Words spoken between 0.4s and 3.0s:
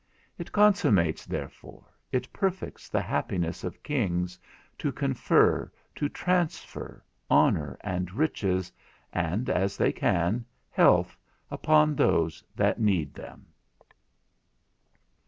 consummates therefore, it perfects